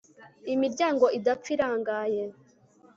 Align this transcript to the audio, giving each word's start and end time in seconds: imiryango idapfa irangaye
imiryango 0.53 1.05
idapfa 1.17 1.49
irangaye 1.55 2.21